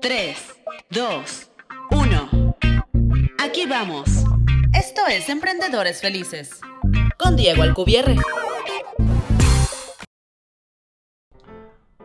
[0.00, 0.60] 3,
[0.90, 1.50] 2,
[1.90, 2.56] 1.
[3.42, 4.24] Aquí vamos.
[4.72, 6.60] Esto es Emprendedores Felices.
[7.18, 8.16] Con Diego Alcubierre.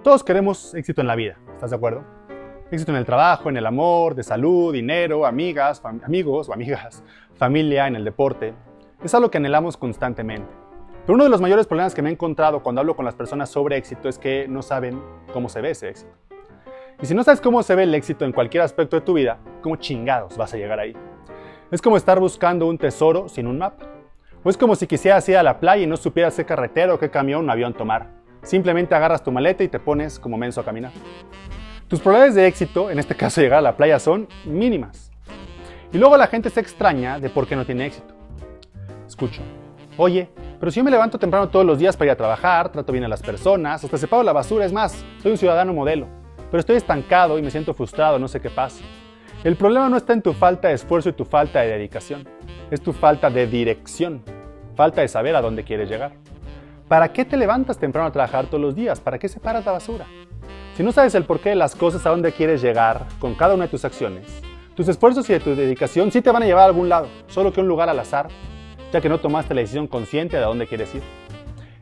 [0.03, 2.03] Todos queremos éxito en la vida, ¿estás de acuerdo?
[2.71, 7.03] Éxito en el trabajo, en el amor, de salud, dinero, amigas, amigos o amigas,
[7.35, 8.53] familia, en el deporte.
[9.03, 10.49] Es algo que anhelamos constantemente.
[11.05, 13.49] Pero uno de los mayores problemas que me he encontrado cuando hablo con las personas
[13.49, 15.01] sobre éxito es que no saben
[15.31, 16.24] cómo se ve ese éxito.
[17.01, 19.37] Y si no sabes cómo se ve el éxito en cualquier aspecto de tu vida,
[19.61, 20.95] ¿cómo chingados vas a llegar ahí?
[21.69, 23.85] Es como estar buscando un tesoro sin un mapa.
[24.43, 26.99] O es como si quisieras ir a la playa y no supieras qué carretera o
[26.99, 28.07] qué camión o avión tomar.
[28.43, 30.91] Simplemente agarras tu maleta y te pones como menso a caminar.
[31.89, 35.11] Tus probabilidades de éxito, en este caso llegar a la playa, son mínimas.
[35.91, 38.13] Y luego la gente se extraña de por qué no tiene éxito.
[39.05, 39.41] Escucho.
[39.97, 42.91] Oye, pero si yo me levanto temprano todos los días para ir a trabajar, trato
[42.91, 46.07] bien a las personas, hasta separo la basura, es más, soy un ciudadano modelo,
[46.49, 48.83] pero estoy estancado y me siento frustrado, no sé qué pasa.
[49.43, 52.27] El problema no está en tu falta de esfuerzo y tu falta de dedicación,
[52.71, 54.23] es tu falta de dirección,
[54.75, 56.13] falta de saber a dónde quieres llegar.
[56.87, 58.99] ¿Para qué te levantas temprano a trabajar todos los días?
[58.99, 60.05] ¿Para qué separas la basura?
[60.75, 63.63] Si no sabes el porqué de las cosas a dónde quieres llegar con cada una
[63.63, 64.41] de tus acciones,
[64.75, 67.61] tus esfuerzos y tu dedicación sí te van a llevar a algún lado, solo que
[67.61, 68.27] un lugar al azar,
[68.91, 71.01] ya que no tomaste la decisión consciente de a dónde quieres ir.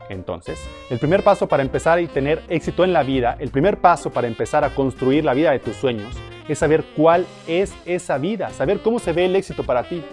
[0.08, 4.10] Entonces, el primer paso para empezar y tener éxito en la vida, el primer paso
[4.10, 6.16] para empezar a construir la vida de tus sueños,
[6.48, 10.04] es saber cuál es esa vida, saber cómo se ve el éxito para ti.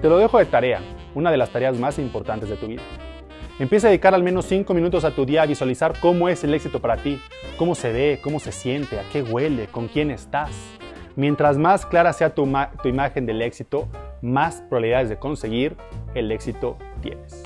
[0.00, 0.80] Te lo dejo de tarea,
[1.14, 2.82] una de las tareas más importantes de tu vida.
[3.58, 6.52] Empieza a dedicar al menos 5 minutos a tu día a visualizar cómo es el
[6.52, 7.18] éxito para ti,
[7.56, 10.50] cómo se ve, cómo se siente, a qué huele, con quién estás.
[11.14, 12.46] Mientras más clara sea tu,
[12.82, 13.88] tu imagen del éxito,
[14.20, 15.74] más probabilidades de conseguir
[16.14, 17.45] el éxito tienes.